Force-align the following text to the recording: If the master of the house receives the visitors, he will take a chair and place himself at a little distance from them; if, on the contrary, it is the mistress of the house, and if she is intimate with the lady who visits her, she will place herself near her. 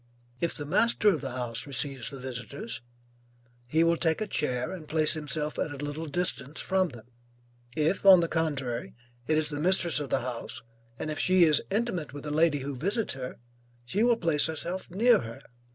If 0.39 0.55
the 0.55 0.65
master 0.65 1.09
of 1.09 1.21
the 1.21 1.29
house 1.33 1.67
receives 1.67 2.09
the 2.09 2.17
visitors, 2.19 2.81
he 3.67 3.83
will 3.83 3.97
take 3.97 4.19
a 4.19 4.25
chair 4.25 4.71
and 4.71 4.87
place 4.87 5.13
himself 5.13 5.59
at 5.59 5.69
a 5.69 5.75
little 5.85 6.07
distance 6.07 6.59
from 6.59 6.89
them; 6.89 7.05
if, 7.75 8.03
on 8.03 8.19
the 8.19 8.27
contrary, 8.27 8.95
it 9.27 9.37
is 9.37 9.49
the 9.49 9.59
mistress 9.59 9.99
of 9.99 10.09
the 10.09 10.21
house, 10.21 10.63
and 10.97 11.11
if 11.11 11.19
she 11.19 11.43
is 11.43 11.61
intimate 11.69 12.13
with 12.13 12.23
the 12.23 12.31
lady 12.31 12.61
who 12.61 12.73
visits 12.75 13.13
her, 13.13 13.37
she 13.85 14.01
will 14.01 14.17
place 14.17 14.47
herself 14.47 14.89
near 14.89 15.19
her. 15.19 15.43